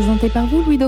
[0.00, 0.78] présenté par vous, Louis.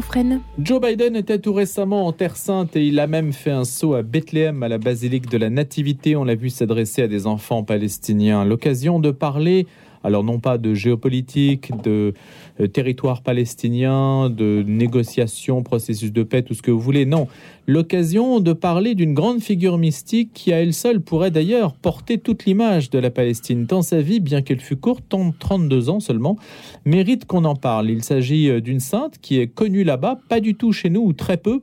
[0.58, 3.92] Joe Biden était tout récemment en Terre Sainte et il a même fait un saut
[3.92, 6.16] à Bethléem, à la basilique de la Nativité.
[6.16, 8.46] On l'a vu s'adresser à des enfants palestiniens.
[8.46, 9.66] L'occasion de parler
[10.05, 12.14] alors non pas de géopolitique, de
[12.61, 17.07] euh, territoire palestinien, de négociation, processus de paix, tout ce que vous voulez.
[17.07, 17.29] Non,
[17.66, 22.45] l'occasion de parler d'une grande figure mystique qui à elle seule pourrait d'ailleurs porter toute
[22.45, 23.66] l'image de la Palestine.
[23.66, 26.37] Tant sa vie, bien qu'elle fût courte, tant 32 ans seulement,
[26.84, 27.91] mérite qu'on en parle.
[27.91, 31.12] Il s'agit euh, d'une sainte qui est connue là-bas, pas du tout chez nous ou
[31.12, 31.60] très peu,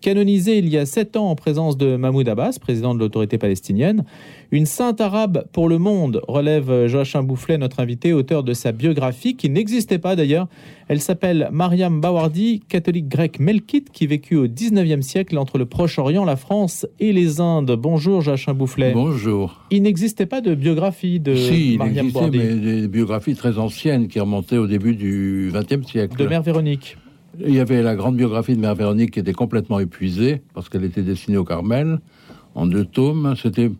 [0.00, 4.04] canonisée il y a sept ans en présence de Mahmoud Abbas, président de l'autorité palestinienne.
[4.50, 9.36] Une sainte arabe pour le monde, relève Joachim Boufflet, notre invité, auteur de sa biographie,
[9.36, 10.48] qui n'existait pas d'ailleurs.
[10.88, 16.24] Elle s'appelle Mariam Bawardi, catholique grecque melkite, qui vécut au 19e siècle entre le Proche-Orient,
[16.24, 17.76] la France et les Indes.
[17.78, 18.92] Bonjour Joachim Boufflet.
[18.92, 19.60] Bonjour.
[19.70, 24.08] Il n'existait pas de biographie de si, Mariam il existait, mais des biographies très anciennes
[24.08, 26.16] qui remontaient au début du 20e siècle.
[26.16, 26.96] De Mère Véronique.
[27.40, 30.82] Il y avait la grande biographie de Mère Véronique qui était complètement épuisée parce qu'elle
[30.82, 32.00] était destinée au Carmel
[32.56, 33.34] en deux tomes.
[33.40, 33.70] C'était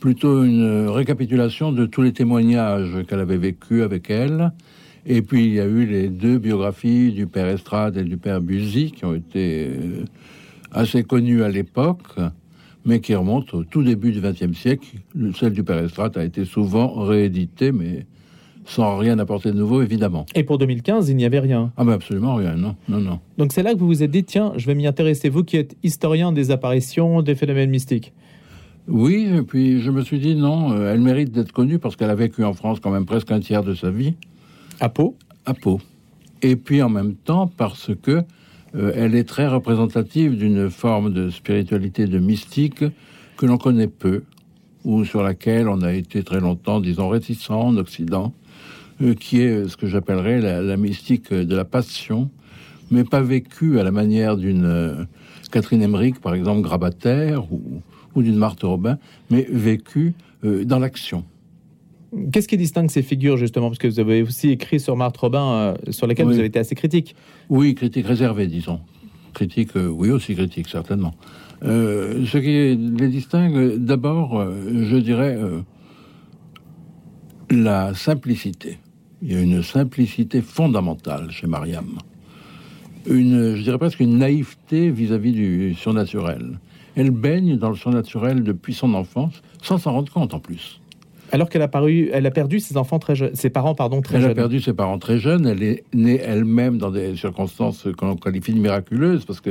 [0.00, 4.52] plutôt une récapitulation de tous les témoignages qu'elle avait vécu avec elle.
[5.04, 8.40] Et puis il y a eu les deux biographies du père Estrade et du père
[8.40, 10.04] Buzy qui ont été euh,
[10.72, 12.16] assez connues à l'époque,
[12.86, 14.86] mais qui remontent au tout début du XXe siècle.
[15.38, 18.06] Celle du père Estrade a été souvent rééditée, mais
[18.70, 20.26] sans rien apporter de nouveau, évidemment.
[20.34, 23.18] Et pour 2015, il n'y avait rien Ah ben absolument rien, non, non, non.
[23.36, 25.56] Donc c'est là que vous vous êtes dit, tiens, je vais m'y intéresser, vous qui
[25.56, 28.12] êtes historien des apparitions, des phénomènes mystiques.
[28.86, 32.10] Oui, et puis je me suis dit, non, euh, elle mérite d'être connue parce qu'elle
[32.10, 34.14] a vécu en France quand même presque un tiers de sa vie.
[34.78, 35.80] À Pau À Pau.
[36.42, 38.22] Et puis en même temps parce que
[38.76, 42.84] euh, elle est très représentative d'une forme de spiritualité, de mystique
[43.36, 44.22] que l'on connaît peu,
[44.84, 48.32] ou sur laquelle on a été très longtemps, disons, réticent en Occident.
[49.02, 52.30] Euh, qui est ce que j'appellerais la, mystique de la passion,
[52.90, 55.04] mais pas vécue à la manière d'une euh,
[55.50, 57.62] Catherine Emmerich, par exemple, grabataire, ou,
[58.14, 58.98] ou d'une Marthe Robin,
[59.30, 60.12] mais vécue
[60.44, 61.24] euh, dans l'action.
[62.30, 63.68] Qu'est-ce qui distingue ces figures, justement?
[63.68, 66.74] Parce que vous avez aussi écrit sur Marthe Robin, sur lesquelles vous avez été assez
[66.74, 67.14] critique.
[67.48, 68.80] Oui, critique réservée, disons.
[69.32, 71.14] Critique, oui, aussi critique, certainement.
[71.62, 75.38] ce qui les distingue, d'abord, je dirais,
[77.48, 78.78] la simplicité.
[79.22, 81.98] Il y a une simplicité fondamentale chez Mariam.
[83.06, 86.58] Une, je dirais presque une naïveté vis-à-vis du surnaturel.
[86.96, 90.80] Elle baigne dans le surnaturel depuis son enfance, sans s'en rendre compte en plus.
[91.32, 94.20] Alors qu'elle a, paru, elle a perdu ses enfants très jeunes, ses parents pardon très
[94.20, 94.24] jeunes.
[94.24, 95.46] Elle a perdu ses parents très jeunes.
[95.46, 99.50] Elle est née elle-même dans des circonstances qu'on qualifie de miraculeuses parce que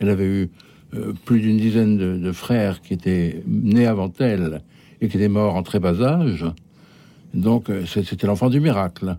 [0.00, 0.50] elle avait eu
[0.94, 4.62] euh, plus d'une dizaine de, de, frères qui étaient nés avant elle
[5.00, 6.46] et qui étaient morts en très bas âge.
[7.34, 9.16] Donc euh, c'était l'enfant du miracle.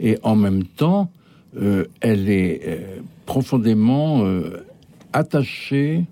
[0.00, 1.10] Et en même temps,
[1.56, 4.24] euh, elle est euh, profondément
[5.12, 6.04] attachée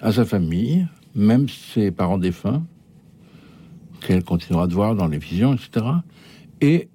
[0.00, 2.62] à sa famille, même ses parents défunts,
[4.00, 5.86] qu'elle continuera de voir dans les visions, etc.
[6.60, 6.88] Et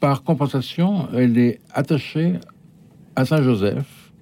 [0.00, 2.34] par compensation, elle est attachée
[3.16, 4.12] à Saint Joseph,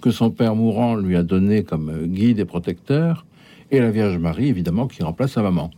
[0.00, 3.24] que son père mourant lui a donné comme guide et protecteur,
[3.70, 5.70] et la Vierge Marie, évidemment, qui remplace sa maman.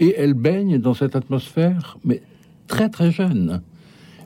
[0.00, 2.22] Et elle baigne dans cette atmosphère, mais
[2.66, 3.62] très très jeune.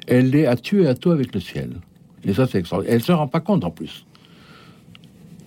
[0.07, 1.81] Elle est à tuer à tout avec le ciel.
[2.25, 2.95] Et ça, c'est extraordinaire.
[2.95, 4.07] Elle se rend pas compte en plus.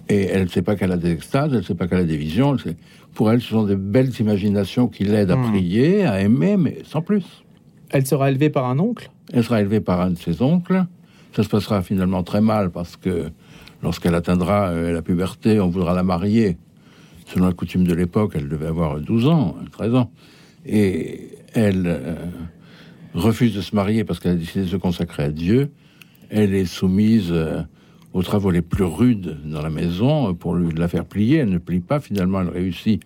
[0.07, 2.03] Et elle ne sait pas qu'elle a des extases, elle ne sait pas qu'elle a
[2.03, 2.55] des visions.
[3.13, 5.51] Pour elle, ce sont des belles imaginations qui l'aident à hmm.
[5.51, 7.43] prier, à aimer, mais sans plus.
[7.89, 9.09] Elle sera élevée par un oncle?
[9.33, 10.85] Elle sera élevée par un de ses oncles.
[11.35, 13.29] Ça se passera finalement très mal parce que
[13.81, 16.57] lorsqu'elle atteindra euh, la puberté, on voudra la marier
[17.25, 20.11] selon la coutume de l'époque, elle devait avoir 12 ans, 13 ans.
[20.65, 22.15] Et elle euh,
[23.13, 25.71] refuse de se marier parce qu'elle a décidé de se consacrer à Dieu.
[26.29, 27.61] Elle est soumise euh,
[28.13, 31.37] aux travaux les plus rudes dans la maison pour lui, la faire plier.
[31.37, 31.99] Elle ne plie pas.
[31.99, 33.01] Finalement, elle réussit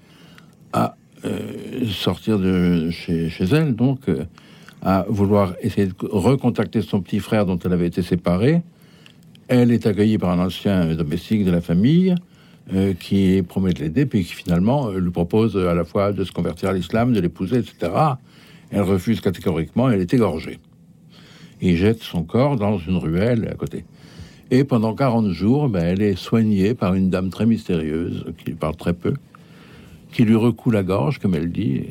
[0.73, 4.01] à euh, sortir de chez, chez elle, donc
[4.81, 8.61] à vouloir essayer de recontacter son petit frère dont elle avait été séparée.
[9.47, 12.15] Elle est accueillie par un ancien domestique de la famille
[12.73, 16.23] euh, qui promet de l'aider, puis qui finalement euh, lui propose à la fois de
[16.23, 17.91] se convertir à l'islam, de l'épouser, etc.
[18.69, 20.59] Elle refuse catégoriquement, elle est égorgée.
[21.61, 23.85] Il jette son corps dans une ruelle à côté.
[24.51, 28.75] Et pendant 40 jours, ben, elle est soignée par une dame très mystérieuse, qui parle
[28.75, 29.13] très peu,
[30.11, 31.83] qui lui recoue la gorge, comme elle dit.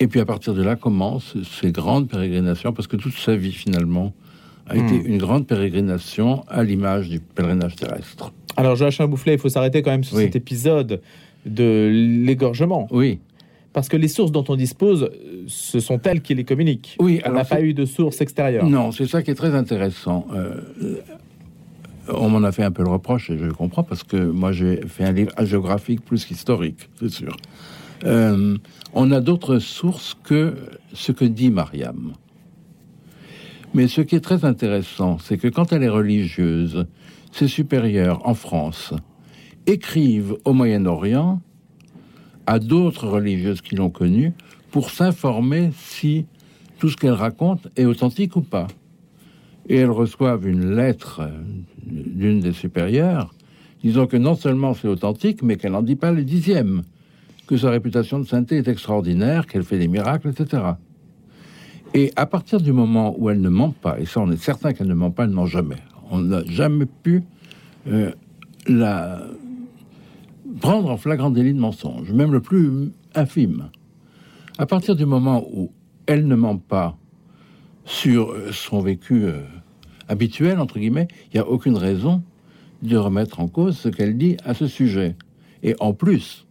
[0.00, 3.52] Et, puis à partir de là commencent ces grandes pérégrinations, parce que toute sa vie,
[3.52, 4.12] finalement,
[4.66, 5.06] a été hmm.
[5.06, 8.32] une grande pérégrination à l'image du pèlerinage terrestre.
[8.56, 11.00] Alors Joachim Boufflet, il faut s'arrêter quand même sur cet épisode
[11.46, 11.90] de
[12.24, 12.86] l'égorgement.
[12.90, 13.20] Oui.
[13.72, 15.10] Parce que les sources dont on dispose,
[15.46, 16.96] ce sont elles qui les communiquent.
[17.00, 18.66] Oui, on n'a pas eu de source extérieure.
[18.66, 20.26] Non, c'est ça qui est très intéressant.
[20.34, 20.60] Euh,
[22.08, 24.52] on m'en a fait un peu le reproche, et je le comprends, parce que moi
[24.52, 27.34] j'ai fait un livre géographique plus qu'historique, c'est sûr.
[28.04, 28.56] Euh,
[28.94, 30.54] on a d'autres sources que
[30.92, 32.12] ce que dit Mariam.
[33.74, 36.86] Mais ce qui est très intéressant, c'est que quand elle est religieuse,
[37.32, 38.92] ses supérieurs en France
[39.66, 41.40] écrivent au Moyen-Orient
[42.46, 44.34] à d'autres religieuses qui l'ont connue
[44.70, 46.26] pour s'informer si
[46.78, 48.66] tout ce qu'elle raconte est authentique ou pas.
[49.68, 51.22] Et elles reçoivent une lettre
[51.86, 53.34] d'une des supérieures
[53.82, 56.82] disant que non seulement c'est authentique, mais qu'elle n'en dit pas le dixième,
[57.46, 60.62] que sa réputation de sainteté est extraordinaire, qu'elle fait des miracles, etc.
[61.94, 64.72] Et à partir du moment où elle ne ment pas, et ça on est certain
[64.72, 65.76] qu'elle ne ment pas, elle ne ment jamais,
[66.10, 67.22] on n'a jamais pu
[67.86, 68.12] euh,
[68.66, 69.22] la
[70.60, 73.70] prendre en flagrant délit de mensonge, même le plus infime.
[74.58, 75.70] À partir du moment où
[76.06, 76.96] elle ne ment pas
[77.84, 79.40] sur euh, son vécu euh,
[80.08, 82.22] habituel, entre guillemets, il n'y a aucune raison
[82.82, 85.16] de remettre en cause ce qu'elle dit à ce sujet.
[85.62, 86.46] Et en plus,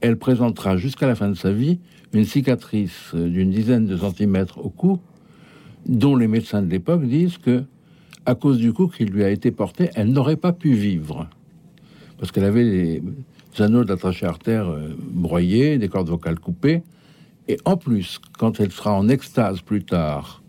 [0.00, 1.78] elle présentera jusqu'à la fin de sa vie
[2.12, 5.00] une cicatrice d'une dizaine de centimètres au cou,
[5.86, 7.64] dont les médecins de l'époque disent que,
[8.26, 11.28] à cause du coup qui lui a été porté, elle n'aurait pas pu vivre.
[12.18, 13.02] Parce qu'elle avait des
[13.58, 16.82] anneaux d'attaché artère euh, broyés, des cordes vocales coupées.
[17.48, 20.42] Et en plus, quand elle sera en extase plus tard,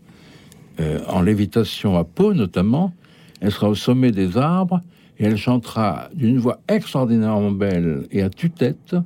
[0.80, 2.92] euh, en lévitation à peau notamment,
[3.40, 4.80] elle sera au sommet des arbres
[5.18, 8.96] et elle chantera d'une voix extraordinairement belle et à tue-tête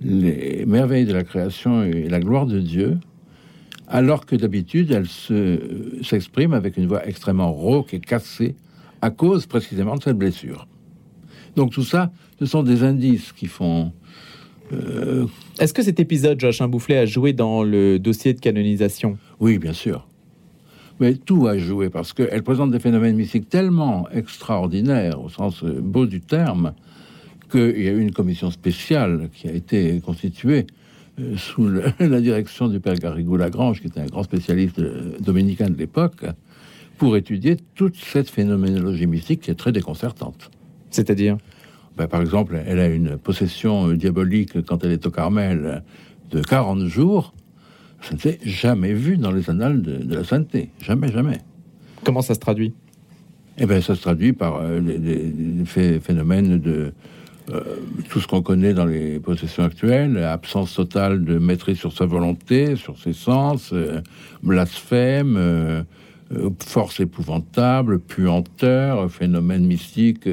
[0.00, 2.98] les merveilles de la création et la gloire de Dieu,
[3.88, 5.08] alors que d'habitude elle
[6.04, 8.54] s'exprime avec une voix extrêmement rauque et cassée
[9.00, 10.66] à cause précisément de cette blessure.
[11.56, 13.92] Donc tout ça, ce sont des indices qui font.
[14.72, 15.26] Euh,
[15.58, 19.18] Est-ce que cet épisode, Joachim Boufflet, a joué dans le dossier de canonisation?
[19.40, 20.06] Oui, bien sûr.
[21.00, 26.06] Mais tout a joué parce qu'elle présente des phénomènes mystiques tellement extraordinaires, au sens beau
[26.06, 26.74] du terme,
[27.48, 30.66] qu'il y a eu une commission spéciale qui a été constituée
[31.20, 31.68] euh, sous
[32.00, 34.80] la direction du père Garrigou Lagrange, qui était un grand spécialiste
[35.20, 36.24] dominicain de l'époque,
[36.98, 40.50] pour étudier toute cette phénoménologie mystique qui est très déconcertante.
[40.90, 41.38] C'est-à-dire?
[41.96, 45.82] Ben, Par exemple, elle a une possession diabolique quand elle est au Carmel
[46.30, 47.34] de 40 jours.
[48.00, 50.70] Ça ne s'est jamais vu dans les annales de, la sainteté.
[50.80, 51.38] Jamais, jamais.
[52.04, 52.72] Comment ça se traduit?
[53.58, 54.80] Eh bien, ça se traduit par euh,
[56.00, 56.92] phénomènes de
[57.50, 57.60] euh,
[58.10, 62.76] tout ce qu'on connaît dans les possessions actuelles, absence totale de maîtrise sur sa volonté,
[62.76, 64.00] sur ses sens, euh,
[64.42, 65.82] blasphème, euh,
[66.60, 70.28] force épouvantable, puanteur, phénomène mystique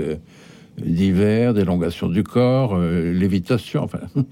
[0.78, 4.00] divers, d'élongation du corps, lévitation, enfin.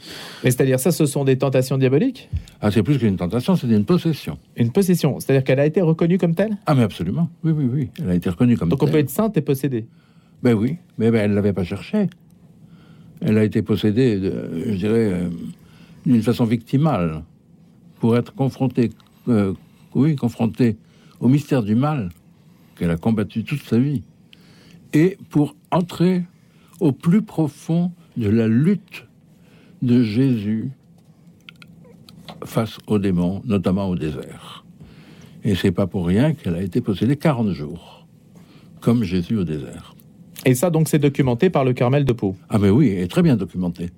[0.44, 2.29] c'est-à-dire ça, ce sont des tentations diaboliques?
[2.59, 4.38] Ah, c'est plus qu'une tentation, c'est une possession.
[4.57, 6.57] Une possession, c'est-à-dire qu'elle a été reconnue comme telle?
[6.65, 8.77] Ah, mais absolument, oui, oui, oui, elle a été reconnue comme telle.
[8.77, 9.86] Donc on peut être sainte et possédée
[10.41, 12.09] Ben oui, mais ben, elle ne l'avait pas cherché
[13.25, 15.30] elle a été possédée, je dirais, euh,
[16.06, 17.24] d'une façon victimale,
[18.00, 18.92] pour être confrontée,
[19.30, 19.54] euh,
[19.96, 20.78] oui, confrontée
[21.20, 22.10] au mystère du mal
[22.75, 24.04] qu'elle a combattu toute sa vie,
[24.94, 26.24] et pour entrer
[26.80, 29.08] au plus profond de la lutte
[29.81, 30.72] de Jésus
[32.44, 34.65] face aux démons, notamment au désert.
[35.44, 38.06] Et c'est pas pour rien qu'elle a été possédée 40 jours,
[38.82, 39.92] comme Jésus au désert.
[40.45, 42.35] Et ça, donc, c'est documenté par le Carmel de Pau.
[42.50, 43.89] Ah, mais oui, et très bien documenté.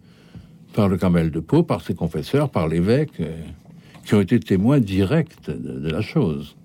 [0.74, 3.32] Par le Carmel de Pau, par ses confesseurs, par l'évêque, euh,
[4.06, 6.56] qui ont été témoins directs de, la chose.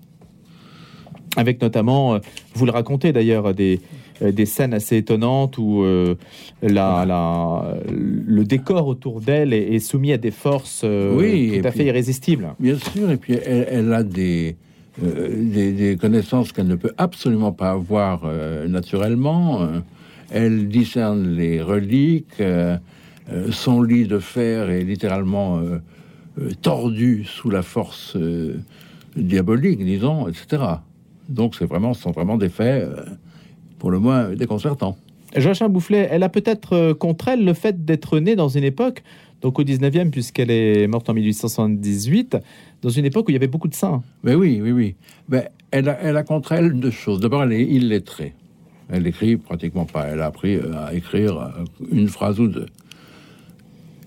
[1.35, 2.19] Avec notamment, euh,
[2.53, 3.79] vous le racontez d'ailleurs, des,
[4.21, 5.83] euh, des scènes assez étonnantes où
[6.61, 11.85] la, la, le décor autour d'elle est, soumis à des forces oui, tout à fait
[11.85, 12.53] irrésistibles.
[12.59, 14.57] Bien sûr, et puis elle a des,
[15.03, 19.61] euh, des, connaissances qu'elle ne peut absolument pas avoir euh, naturellement.
[19.61, 19.79] Euh,
[20.29, 22.41] elle discerne les reliques.
[23.51, 25.61] son lit de fer est littéralement
[26.61, 28.15] tordu sous la force
[29.17, 30.63] diabolique, disons, etc.
[31.27, 32.89] Donc, c'est vraiment, ce sont vraiment des faits,
[33.77, 34.95] pour le moins, déconcertants.
[35.35, 39.03] Joachim Boufflet, elle a peut-être contre elle le fait d'être née dans une époque,
[39.41, 42.37] donc au 19e, puisqu'elle est morte en 1878,
[42.81, 44.03] dans une époque où il y avait beaucoup de saints.
[44.23, 44.95] Mais oui, oui, oui.
[45.29, 47.19] Mais elle, a, contre elle deux choses.
[47.19, 48.33] D'abord, elle est illettrée.
[48.89, 50.07] Elle écrit pratiquement pas.
[50.07, 52.65] Elle a appris à écrire euh, une phrase ou deux.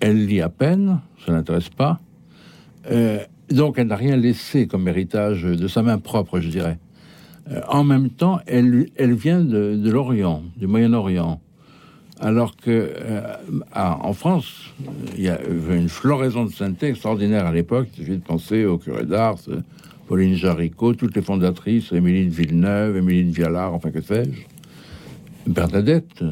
[0.00, 2.00] Elle lit à peine, ça l'intéresse pas.
[2.90, 3.18] Euh,
[3.50, 6.78] donc, elle n'a rien laissé comme héritage de sa main propre, je dirais.
[7.50, 11.40] Euh, en même temps, elle, elle vient de, de l'Orient, du Moyen-Orient.
[12.20, 13.36] Alors que euh,
[13.74, 14.72] en France,
[15.16, 17.88] il y a une floraison de sainteté extraordinaire à l'époque.
[17.94, 19.38] Il suffit de penser au curé d'Ars,
[20.06, 26.22] Pauline Jaricot, toutes les fondatrices, Émilie de Villeneuve, Émilie de Vialard, enfin que sais-je, Bernadette,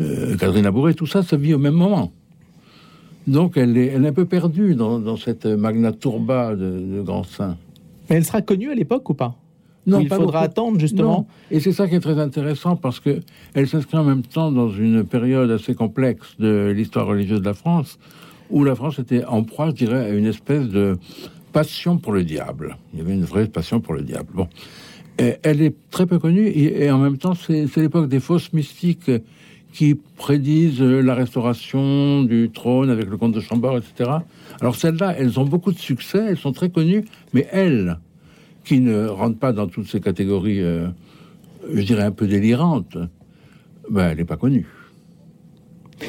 [0.00, 2.12] euh, Catherine Labouré, tout ça, ça vit au même moment.
[3.26, 7.56] Donc elle est, elle un peu perdue dans, cette magna turba de, de grands saints.
[8.08, 9.36] Mais elle sera connue à l'époque ou pas?
[9.86, 11.26] Non, il faudra attendre justement.
[11.50, 13.20] Et c'est ça qui est très intéressant parce que
[13.54, 17.54] elle s'inscrit en même temps dans une période assez complexe de l'histoire religieuse de la
[17.54, 17.98] France,
[18.50, 20.98] où la France était en proie, je dirais, à une espèce de
[21.52, 22.76] passion pour le diable.
[22.92, 24.28] Il y avait une vraie passion pour le diable.
[24.34, 24.48] Bon,
[25.18, 29.10] elle est très peu connue et, en même temps, c'est l'époque des fausses mystiques
[29.72, 34.10] qui prédisent la restauration du trône avec le comte de Chambord, etc.
[34.60, 37.98] Alors celles-là, elles ont beaucoup de succès, elles sont très connues, mais elles,
[38.64, 40.88] qui ne rentre pas dans toutes ces catégories, euh,
[41.72, 42.96] je dirais, un peu délirantes,
[43.90, 44.66] ben, elle n'est pas connue.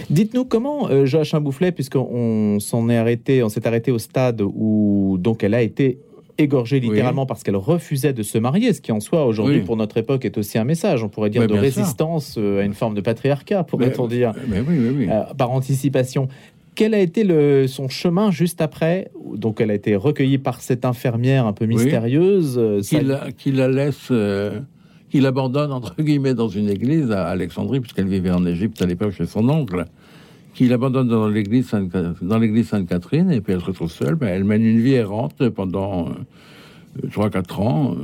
[0.10, 5.18] Dites-nous comment euh, Joachim Boufflet, puisqu'on s'en est arrêté, on s'est arrêté au stade où
[5.20, 6.00] donc elle a été
[6.40, 9.98] égorgée littéralement parce qu'elle refusait de se marier, ce qui en soi aujourd'hui pour notre
[9.98, 13.02] époque est aussi un message, on pourrait dire de résistance euh, à une forme de
[13.02, 15.08] patriarcat, pourrait-on dire, mais oui,
[15.38, 16.28] par anticipation
[16.76, 19.12] quel a été le, son chemin juste après?
[19.36, 22.56] Donc, elle a été recueillie par cette infirmière un peu mystérieuse.
[22.58, 22.82] Euh,
[23.38, 24.60] qui, la, laisse, euh,
[25.10, 29.12] qui l'abandonne, entre guillemets, dans une église à Alexandrie, puisqu'elle vivait en Égypte à l'époque
[29.12, 29.86] chez son oncle.
[30.54, 31.72] Qui l'abandonne dans l'église
[32.22, 34.14] dans l'église Sainte-Catherine, et puis elle se retrouve seule.
[34.14, 37.96] Ben, elle mène une vie errante pendant euh, trois 3-4 ans.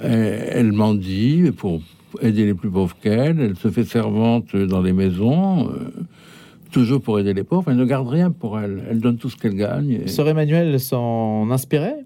[0.00, 1.80] Elle, elle mendie pour
[2.20, 3.40] aider les plus pauvres qu'elle.
[3.40, 5.68] Elle se fait servante dans les maisons
[6.72, 7.70] toujours pour aider les pauvres.
[7.70, 8.82] Elle ne garde rien pour elle.
[8.90, 9.90] Elle donne tout ce qu'elle gagne.
[9.90, 10.08] Et...
[10.08, 12.04] Sœur Emmanuel s'en inspirait?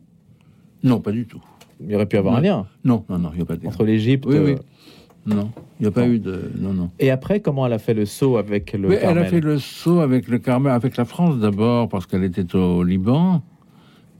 [0.83, 1.43] Non, pas du tout.
[1.81, 2.67] Il y aurait pu avoir un lien.
[2.85, 4.25] Non, non, non, il n'y a pas de Entre l'Égypte.
[4.27, 4.53] Oui, oui.
[4.53, 6.51] Euh, non, il n'y a pas eu de.
[6.59, 6.91] Non, non.
[6.99, 9.59] Et après, comment elle a fait le saut avec le Carmel Elle a fait le
[9.59, 13.43] saut avec le Carmel, avec la France d'abord, parce qu'elle était au Liban.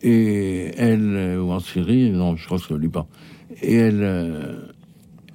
[0.03, 3.09] Et elle, euh, ou en Syrie, non, je crois que c'est au Liban.
[3.63, 4.67] Et elle, euh,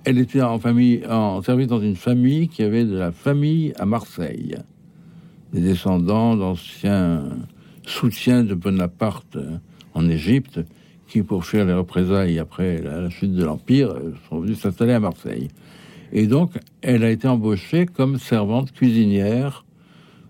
[0.04, 3.86] elle était en famille, en service dans une famille qui avait de la famille à
[3.86, 4.56] Marseille
[5.54, 7.24] des descendants d'anciens
[7.86, 9.38] soutiens de Bonaparte
[9.94, 10.62] en Égypte,
[11.08, 13.94] qui, pour fuir les représailles après la, chute de l'Empire,
[14.30, 15.50] sont venus s'installer à Marseille.
[16.14, 19.66] Et donc, elle a été embauchée comme servante cuisinière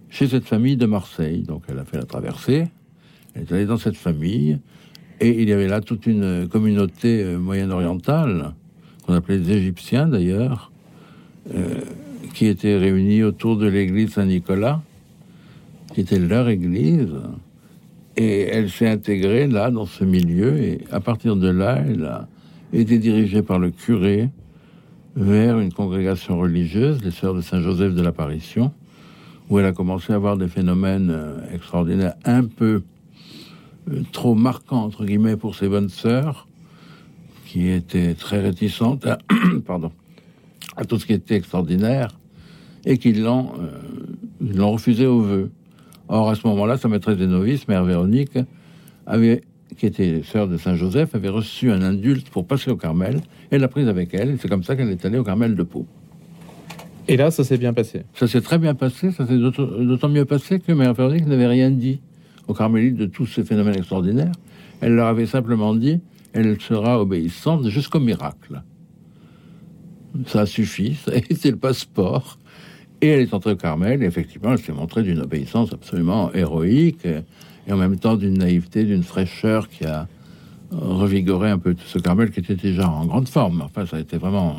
[0.10, 1.44] chez cette famille de Marseille.
[1.44, 2.68] Donc, elle a fait la traversée,
[3.36, 4.60] elle est allée dans cette famille,
[5.20, 8.54] et il y avait là toute une communauté euh, moyen-orientale,
[9.06, 10.72] qu'on appelait les Égyptiens d'ailleurs,
[11.54, 11.82] euh,
[12.34, 14.82] qui était réunie autour de l'église Saint-Nicolas,
[15.94, 17.14] qui était leur église.
[18.18, 22.28] Et elle s'est intégrée là, dans ce milieu, et à partir de là, elle a
[22.74, 24.30] été dirigée par le curé
[25.16, 28.72] vers une congrégation religieuse, les Sœurs de Saint-Joseph de l'Apparition,
[29.50, 32.84] où elle a commencé à avoir des phénomènes euh, extraordinaires, un peu
[33.90, 36.48] euh, trop marquants, entre guillemets, pour ses bonnes sœurs,
[37.46, 39.20] qui étaient très réticentes à,
[39.66, 39.92] pardon,
[40.78, 42.18] à tout ce qui était extraordinaire,
[42.86, 45.52] et qui l'ont euh, refusé au vœu.
[46.12, 48.38] Or, à ce moment-là, sa maîtresse des novices, Mère Véronique,
[49.06, 49.42] avait,
[49.78, 53.22] qui était sœur de Saint-Joseph, avait reçu un indulte pour passer au Carmel.
[53.50, 54.38] Elle l'a prise avec elle.
[54.42, 55.86] C'est comme ça qu'elle est allée au Carmel de Pau.
[57.08, 58.04] Et là, ça s'est bien passé.
[58.14, 59.12] Ça s'est très bien passé.
[59.12, 62.02] Ça s'est d'autant mieux passé que Mère Véronique n'avait rien dit
[62.50, 64.34] aux Carmélites de tous ces phénomènes extraordinaires.
[64.82, 66.02] Elle leur avait simplement dit
[66.34, 68.62] elle sera obéissante jusqu'au miracle.
[70.28, 72.38] Ça suffit, ça a été le passeport.
[73.02, 77.06] Et elle est entrée au Carmel, et effectivement, elle s'est montrée d'une obéissance absolument héroïque,
[77.06, 80.08] et en même temps d'une naïveté, d'une fraîcheur qui a
[80.72, 83.62] revigoré un peu ce Carmel qui était déjà en grande forme.
[83.62, 84.56] Enfin, ça a été vraiment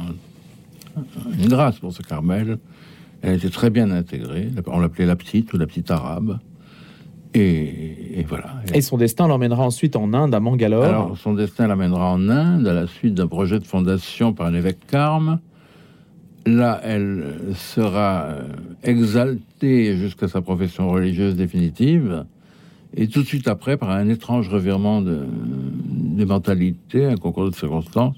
[1.38, 2.58] une grâce pour ce Carmel.
[3.22, 4.49] Elle était très bien intégrée.
[4.66, 6.38] On l'appelait la petite ou la petite arabe.
[7.34, 8.56] Et, voilà.
[8.75, 10.84] Et son destin l'emmènera ensuite en Inde, à Mangalore.
[10.84, 14.54] Alors, son destin l'amènera en Inde à la suite d'un projet de fondation par un
[14.54, 15.40] évêque Carme
[16.46, 18.42] là, elle sera euh,
[18.82, 22.25] exaltée jusqu'à sa profession religieuse définitive,
[22.94, 27.54] et tout de suite après, par un étrange revirement de, des mentalités, un concours de
[27.54, 28.16] circonstances,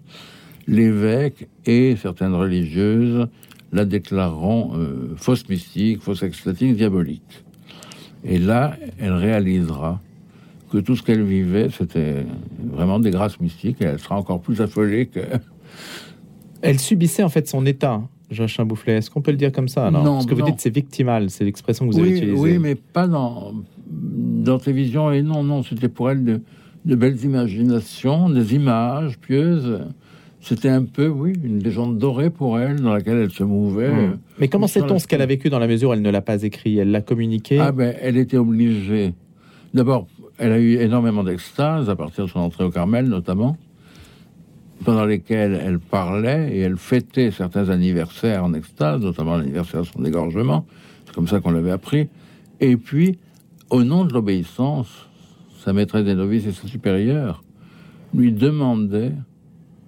[0.66, 3.28] l'évêque et certaines religieuses
[3.72, 7.44] la déclareront euh, fausse mystique, fausse extatique, diabolique.
[8.24, 10.00] Et là, elle réalisera
[10.70, 12.24] que tout ce qu'elle vivait, c'était
[12.72, 15.20] vraiment des grâces mystiques, et elle sera encore plus affolée que...
[16.64, 18.02] Elle subissait en fait son état.
[18.30, 18.94] Joachim Boufflet.
[18.94, 21.44] Est-ce qu'on peut le dire comme ça non, Ce que vous dites, c'est victimal, c'est
[21.44, 22.40] l'expression que vous avez utilisée.
[22.40, 23.52] Oui, mais pas dans,
[23.86, 25.12] dans télévision.
[25.12, 29.80] Et non, non, c'était pour elle de, belles imaginations, des images pieuses.
[30.40, 33.90] C'était un peu, oui, une légende dorée pour elle, dans laquelle elle se mouvait.
[33.90, 34.18] Hmm.
[34.38, 36.42] Mais comment sait-on ce qu'elle a vécu dans la mesure où elle ne l'a pas
[36.42, 36.78] écrit?
[36.78, 37.58] Elle l'a communiqué?
[37.60, 39.14] Ah ben, elle était obligée.
[39.72, 40.06] D'abord,
[40.38, 43.56] elle a eu énormément d'extase à partir de son entrée au Carmel, notamment,
[44.84, 50.04] pendant lesquelles elle parlait et elle fêtait certains anniversaires en extase, notamment l'anniversaire de son
[50.04, 50.66] égorgement.
[51.06, 52.08] C'est comme ça qu'on l'avait appris.
[52.60, 53.18] Et puis,
[53.70, 55.08] au nom de l'obéissance,
[55.64, 57.42] sa maîtresse des novices et sa supérieure
[58.12, 59.12] lui demandaient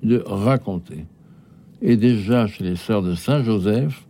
[0.02, 1.04] de raconter.
[1.82, 4.06] Et déjà, chez les sœurs de Saint-Joseph,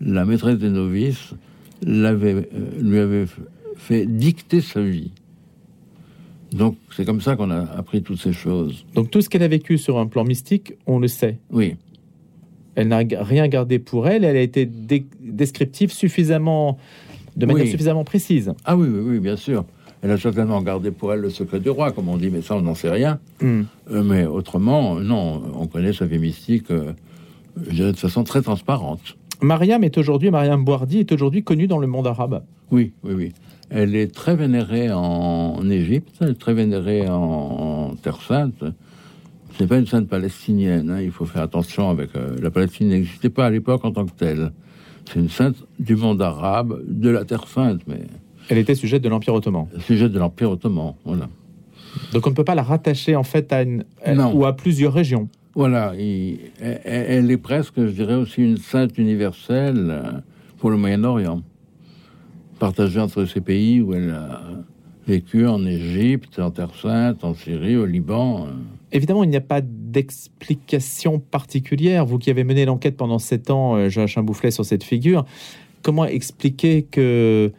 [0.00, 1.34] la maîtresse des novices
[1.86, 2.40] euh,
[2.80, 3.26] lui avait
[3.76, 5.12] fait dicter sa vie.
[6.52, 8.84] Donc, c'est comme ça qu'on a appris toutes ces choses.
[8.94, 11.38] Donc, tout ce qu'elle a vécu sur un plan mystique, on le sait.
[11.50, 11.76] Oui.
[12.74, 14.24] Elle n'a rien gardé pour elle.
[14.24, 16.78] Elle a été descriptive suffisamment,
[17.36, 18.52] de manière suffisamment précise.
[18.64, 19.64] Ah oui, oui, oui, bien sûr.
[20.02, 22.56] Elle a certainement gardé pour elle le secret du roi, comme on dit, mais ça,
[22.56, 23.18] on n'en sait rien.
[23.42, 23.62] Hmm.
[23.90, 26.92] Euh, mais autrement, non, on connaît sa vie mystique euh,
[27.56, 29.16] de façon très transparente.
[29.42, 32.42] Mariam est aujourd'hui, Mariam Boardi est aujourd'hui connue dans le monde arabe.
[32.70, 33.32] Oui, oui, oui.
[33.70, 38.64] Elle est très vénérée en Égypte, elle est très vénérée en, Terre Sainte.
[39.56, 42.10] C'est pas une sainte palestinienne, hein, il faut faire attention avec...
[42.16, 44.52] Euh, la Palestine n'existait pas à l'époque en tant que telle.
[45.06, 48.00] C'est une sainte du monde arabe, de la Terre Sainte, mais...
[48.48, 49.66] Elle était sujette de l'Empire ottoman.
[49.80, 51.28] Sujette de l'Empire ottoman, voilà.
[52.12, 53.84] Donc on ne peut pas la rattacher en fait à une...
[54.32, 55.28] ou à plusieurs régions.
[55.54, 60.02] Voilà, elle est presque, je dirais, aussi une sainte universelle euh,
[60.58, 61.42] pour le Moyen-Orient
[62.60, 64.42] partagée entre ces pays où elle a
[65.08, 68.46] vécu en Égypte, en Terre Sainte, en Syrie, au Liban.
[68.92, 72.06] Évidemment, il n'y a pas d'explication particulière.
[72.06, 75.24] Vous qui avez mené l'enquête pendant sept ans, euh, Joachim Boufflet, sur cette figure,
[75.82, 77.50] comment expliquer que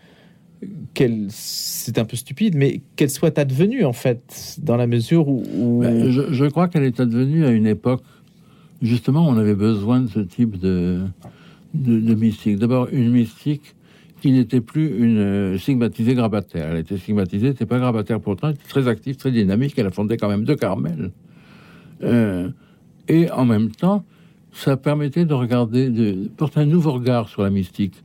[0.93, 5.79] qu'elle, c'est un peu stupide, mais qu'elle soit advenue en fait, dans la mesure où.
[5.81, 8.03] Ben, je, crois qu'elle est advenue à une époque,
[8.81, 11.01] justement, où on avait besoin de ce type de,
[11.73, 12.59] de, de mystique.
[12.59, 13.73] D'abord, une mystique
[14.21, 16.69] qui n'était plus une euh, stigmatisée grabataire.
[16.71, 19.91] Elle était stigmatisée, c'était pas grabataire pourtant, elle était très active, très dynamique, elle a
[19.91, 21.11] fondé quand même deux Carmel.
[22.03, 22.49] Euh,
[23.07, 24.05] et en même temps,
[24.53, 27.95] ça permettait de regarder, de porter un nouveau regard sur la mystique.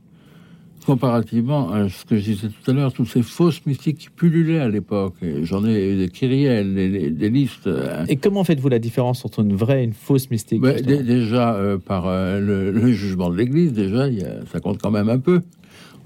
[0.85, 4.59] Comparativement à ce que je disais tout à l'heure, toutes ces fausses mystiques qui pullulaient
[4.59, 5.15] à l'époque.
[5.41, 7.67] J'en ai des kyrielles, des, listes.
[7.67, 8.05] Hein.
[8.07, 11.77] Et comment faites-vous la différence entre une vraie et une fausse mystique ben, Déjà, euh,
[11.77, 14.07] par le, jugement de l'Église, déjà,
[14.49, 15.41] ça compte quand même un peu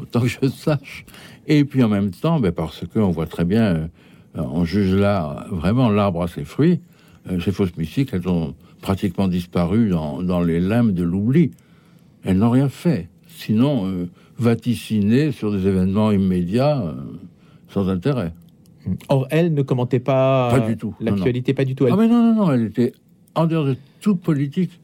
[0.01, 1.05] autant que je sache.
[1.47, 3.87] Et puis en même temps, ben parce qu'on voit très bien, euh,
[4.35, 6.79] on juge là vraiment l'arbre à ses fruits.
[7.29, 11.51] Euh, ces fausses mystiques, elles ont pratiquement disparu dans, les limbes de l'oubli.
[12.23, 13.09] Elles n'ont rien fait.
[13.27, 16.95] Sinon, euh, vaticiner sur des événements immédiats
[17.69, 18.33] sans intérêt.
[19.09, 20.95] Or, elle ne commentait pas, pas du tout.
[20.99, 21.85] l'actualité, pas du tout.
[21.91, 22.93] Ah mais non, non, non, elle était
[23.35, 24.79] en dehors de toute politique,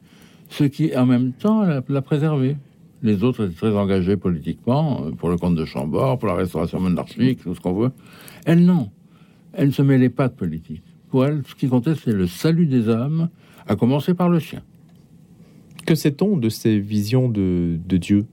[0.48, 2.56] ce qui en même temps l'a préservée.
[3.02, 6.80] Les autres étaient très engagés politiquement, euh, pour le compte de Chambord, pour la restauration
[6.80, 7.90] monarchique, tout ce qu'on veut.
[8.44, 8.90] Elle, non.
[9.52, 10.82] Elle ne se mêlait pas de politique.
[11.08, 13.28] Pour elle, ce qui comptait, c'est le salut des âmes,
[13.66, 14.62] à commencer par le sien.
[15.86, 18.26] Que sait-on de ces visions de, Dieu?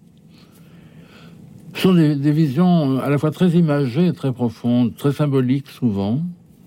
[1.74, 6.22] Ce sont des, visions à la fois très imagées, très profondes, très symboliques souvent.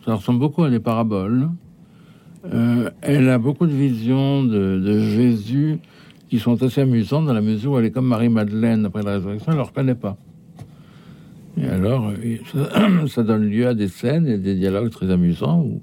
[0.05, 1.51] Ça ressemble beaucoup à des paraboles.
[2.53, 5.79] Euh, elle a beaucoup de visions de, de Jésus
[6.29, 9.47] qui sont assez amusantes dans la mesure où elle est comme Marie-Madeleine après la résurrection,
[9.49, 10.17] elle ne le reconnaît pas.
[11.61, 15.83] Et alors, euh, ça, donne lieu à des scènes et des dialogues très amusants où,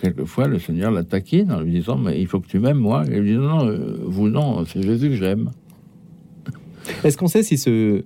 [0.00, 3.04] quelquefois, le Seigneur la taquine en lui disant Mais il faut que tu m'aimes, moi.
[3.08, 5.50] Et elle lui dit Non, non, euh, vous, non, c'est Jésus que j'aime.
[7.04, 8.04] Est-ce qu'on sait si ce,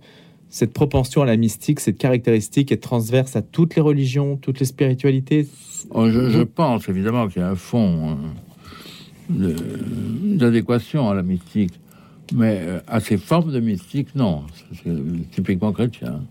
[0.49, 4.67] cette propension à la mystique, cette caractéristique est transverse à toutes les religions, toutes les
[4.67, 5.49] spiritualités?
[5.91, 8.11] Oh, je, pense évidemment qu'il y a un fond.
[8.11, 8.19] Hein
[10.23, 11.73] d'adéquation à la mystique.
[12.35, 14.45] Mais euh, à ces formes de mystique, non.
[14.83, 16.23] C'est typiquement chrétien.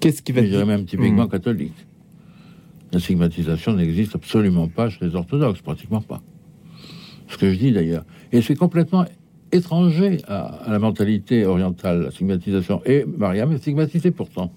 [0.00, 1.30] Qu'est-ce qui va Je dirais même typiquement hmm.
[1.30, 1.86] catholique.
[2.92, 6.20] La stigmatisation n'existe absolument pas chez les orthodoxes, pratiquement pas.
[7.28, 8.04] Ce que je dis d'ailleurs.
[8.32, 9.04] Et c'est complètement
[9.52, 12.82] étranger à, la mentalité orientale, la stigmatisation.
[12.84, 14.52] Et Mariam est stigmatisée pourtant.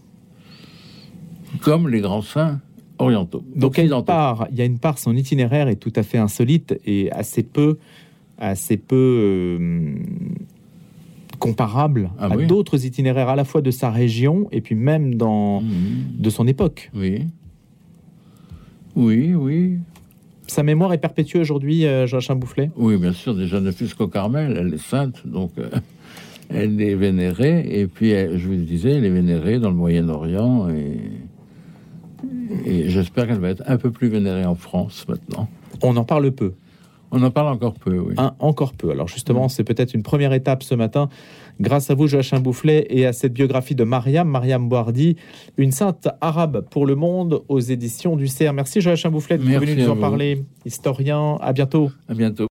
[1.62, 2.60] Comme les grands saints
[3.56, 7.44] donc il y a une part, son itinéraire est tout à fait insolite et assez
[7.44, 7.78] peu,
[8.38, 9.96] assez peu euh,
[11.40, 15.62] comparable ah à d'autres itinéraires à la fois de sa région et puis même dans
[15.62, 16.20] mhm.
[16.20, 16.92] de son époque.
[16.96, 17.28] Oui.
[18.96, 19.78] Oui, oui.
[20.48, 23.34] Sa mémoire est perpétuée aujourd'hui, euh, Joachim Boufflet Oui, bien sûr.
[23.34, 25.70] Déjà, ne fût qu'au Carmel, elle est sainte, donc euh,
[26.50, 27.66] elle est vénérée.
[27.80, 30.98] Et puis, je vous le disais, elle est vénérée dans le Moyen-Orient et
[32.66, 35.48] et j'espère qu'elle va être un peu plus vénérée en France maintenant.
[35.82, 36.54] On en parle peu.
[37.16, 38.16] On en parle encore peu, oui.
[38.40, 38.90] encore peu.
[38.90, 41.10] Alors justement, c'est peut-être une première étape ce matin,
[41.60, 45.16] grâce à vous, Joachim Boufflet, et à cette biographie de Mariam, Mariam Boardi,
[45.58, 48.56] une sainte arabe pour le monde aux éditions du CERF.
[48.56, 50.44] Merci Joachim Boufflet de venir nous en parler.
[50.66, 51.92] Historien, à bientôt.
[52.10, 52.42] À bientôt.